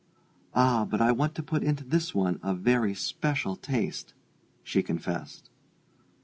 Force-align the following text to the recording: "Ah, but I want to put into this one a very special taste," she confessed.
"Ah, 0.55 0.83
but 0.83 0.99
I 0.99 1.11
want 1.11 1.35
to 1.35 1.43
put 1.43 1.61
into 1.61 1.83
this 1.83 2.15
one 2.15 2.39
a 2.41 2.55
very 2.55 2.95
special 2.95 3.55
taste," 3.55 4.15
she 4.63 4.81
confessed. 4.81 5.51